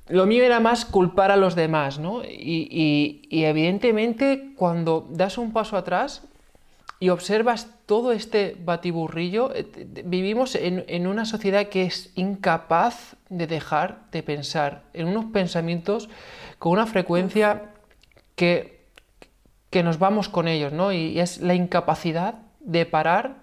[0.09, 2.25] Lo mío era más culpar a los demás, ¿no?
[2.25, 6.23] Y, y- y evidentemente cuando das un paso atrás
[7.01, 9.67] y observas todo este batiburrillo, eh,
[10.05, 16.09] vivimos en, en una sociedad que es incapaz de dejar de pensar en unos pensamientos
[16.59, 17.71] con una frecuencia
[18.37, 18.74] que,
[19.75, 20.93] que nos vamos con ellos, ¿no?
[20.93, 23.39] Y es la incapacidad de parar,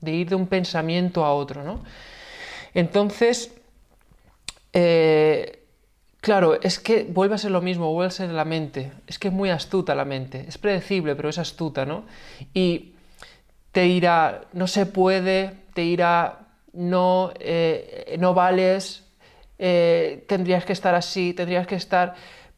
[0.00, 1.84] de ir de un pensamiento a otro, ¿no?
[2.74, 3.54] Entonces,
[4.72, 5.62] eh,
[6.20, 8.90] claro, es que vuelve a ser lo mismo, vuelve a ser la mente.
[9.06, 10.46] Es que es muy astuta la mente.
[10.48, 12.06] Es predecible, pero es astuta, ¿no?
[12.52, 12.94] Y
[13.70, 16.40] te dirá, no se puede, te dirá,
[16.72, 19.04] no, eh, no vales,
[19.60, 22.16] eh, tendrías que estar así, tendrías que estar...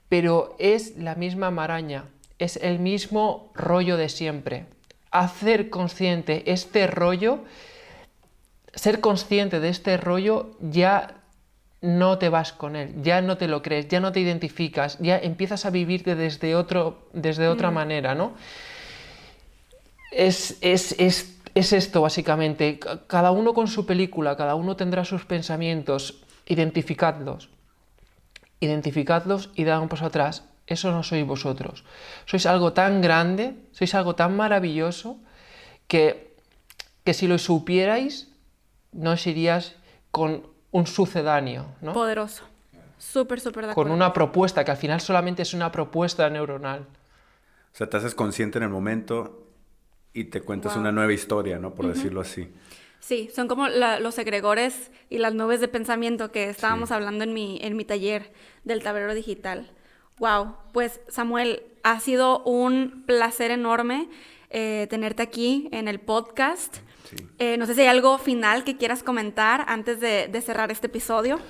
[0.09, 2.07] Pero es la misma maraña,
[2.41, 4.67] es el mismo rollo de siempre.
[5.11, 7.41] Hacer consciente este rollo,
[8.75, 11.17] ser consciente de este rollo ya
[11.83, 15.19] no te vas con él, ya no te lo crees, ya no te identificas, ya
[15.19, 18.33] empiezas a vivirte desde, otro, desde otra manera, ¿no?
[20.13, 22.79] Es, es, es, es esto, básicamente.
[22.79, 26.23] Ca- Cada uno con su película, cada uno tendrá sus pensamientos.
[26.47, 27.49] Identificadlos.
[28.61, 30.45] Identificadlos y dad un paso atrás.
[30.71, 31.83] Eso no sois vosotros.
[32.31, 35.19] Sois algo tan grande, sois algo tan maravilloso,
[35.91, 36.31] que,
[37.03, 38.31] que si lo supierais,
[38.95, 39.75] no os iríais
[40.15, 41.93] con un sucedáneo, ¿no?
[41.93, 42.45] Poderoso.
[42.99, 46.87] Súper, súper de con una propuesta, que al final solamente es una propuesta neuronal.
[47.73, 49.43] O sea, te haces consciente en el momento
[50.15, 50.83] y te cuentas Wow.
[50.83, 51.75] una nueva historia, ¿no?
[51.75, 52.47] Por decirlo así.
[53.01, 56.95] Sí, son como la- los egregores y las nubes de pensamiento que estábamos Sí.
[56.95, 58.31] hablando en mi, en mi taller
[58.63, 59.71] del tablero digital.
[60.21, 64.09] Wow, pues Samuel, ha sido un placer enorme
[64.51, 66.77] eh, tenerte aquí en el podcast.
[67.09, 67.17] Sí.
[67.39, 70.87] Eh, no sé si hay algo final que quieras comentar antes de, de cerrar este
[70.89, 71.41] episodio.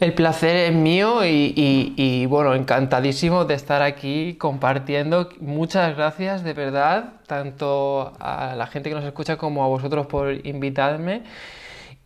[0.00, 5.28] El placer es mío y, y- y, bueno, encantadísimo de estar aquí compartiendo.
[5.38, 10.44] Muchas gracias de verdad, tanto a la gente que nos escucha como a vosotros por
[10.44, 11.22] invitarme.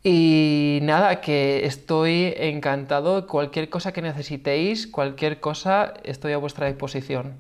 [0.08, 3.26] Y nada, que estoy encantado.
[3.26, 7.34] Cualquier cosa que necesitéis, cualquier cosa, estoy a vuestra disposición.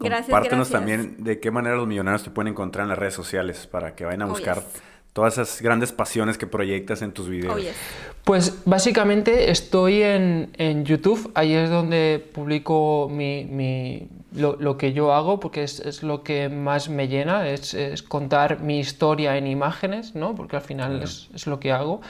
[0.00, 0.72] Gracias, Compártenos gracias.
[0.98, 4.04] también de qué manera los millonarios te pueden encontrar en las redes sociales para que
[4.04, 4.82] vayan a Oh, buscar yes.
[5.12, 7.54] Todas esas grandes pasiones que proyectas en tus videos.
[7.56, 7.74] Oh, yes.
[8.24, 14.92] Pues básicamente estoy en, en YouTube, ahí es donde publico mi, mi- lo, lo que
[14.92, 19.38] yo hago, porque es, es lo que más me llena, es, es contar mi historia
[19.38, 20.34] en imágenes, ¿no?
[20.34, 22.02] Porque al final es, es lo que hago.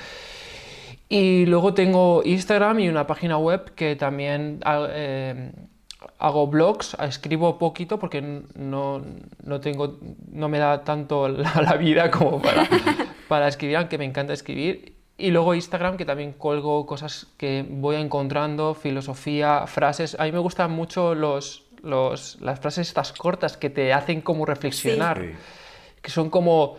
[1.09, 5.53] Y luego tengo Instagram y una página web que también ah, eh,
[6.19, 8.21] hago blogs, escribo poquito porque
[8.55, 9.03] no,
[9.45, 9.99] no, tengo,
[10.33, 12.69] no me da tanto la, vida como para,
[13.29, 14.97] para escribir, aunque me encanta escribir.
[15.17, 20.17] Y luego Instagram, que también colgo cosas que voy encontrando, filosofía, frases.
[20.19, 24.47] A mí me gustan mucho los, los, las frases estas cortas que te hacen como
[24.47, 25.21] reflexionar,
[26.01, 26.77] que son como,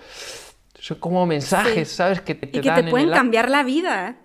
[0.79, 2.21] son como mensajes, ¿sabes?
[2.21, 4.15] Que te, y que te pueden cambiar la vida.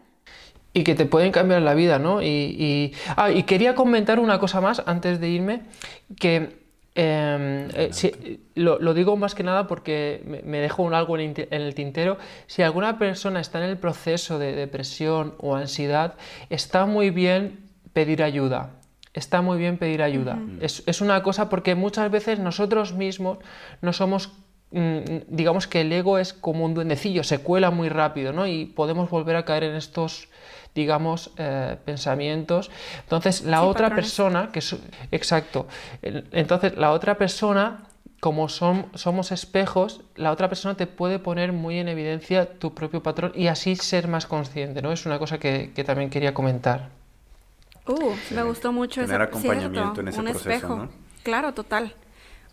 [0.77, 2.21] Y que te pueden cambiar la vida, ¿no?
[2.21, 5.63] Y, ah, y quería comentar una cosa más antes de irme,
[6.19, 6.65] que
[6.97, 12.19] em, eh, lo, digo más que nada porque me, dejo un algo en, el tintero.
[12.49, 16.15] Si alguna persona está en el proceso de depresión o ansiedad,
[16.51, 17.61] está muy bien
[17.93, 18.71] pedir ayuda.
[19.13, 20.41] Está muy bien pedir ayuda.
[20.61, 23.39] es, es, una cosa porque muchas veces nosotros mismos
[23.81, 24.33] no somos
[24.73, 28.49] mm, digamos que el ego es como un duendecillo, se cuela muy rápido, ¿no?
[28.49, 30.29] Y podemos volver a caer en estos
[30.75, 32.71] digamos, eh, pensamientos.
[33.01, 34.77] Entonces, la otra persona, que es,
[35.13, 35.67] exacto,
[36.03, 37.85] entonces la otra persona,
[38.21, 43.03] como son, somos espejos, la otra persona te puede poner muy en evidencia tu propio
[43.03, 44.93] patrón y así ser más consciente, ¿no?
[44.93, 46.89] Es una cosa que, también quería comentar.
[47.87, 50.89] Uh, me gustó mucho Tener acompañamiento en ese un proceso, espejo.
[51.23, 51.95] Claro, total.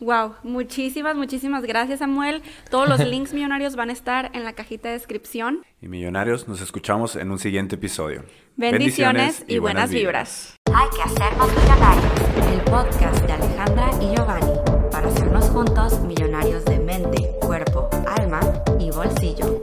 [0.01, 2.41] Wow, muchísimas, muchísimas gracias Samuel.
[2.71, 5.63] Todos los links millonarios van a estar en la cajita de descripción.
[5.79, 8.23] Y millonarios, nos escuchamos en un siguiente episodio.
[8.57, 10.55] Bendiciones, y, buenas, vibras.
[10.73, 14.53] Hay que hacernos millonarios, el podcast de Alejandra y Giovanni,
[14.91, 17.87] para hacernos juntos millonarios de mente, cuerpo,
[18.17, 18.39] alma
[18.79, 19.60] y bolsillo.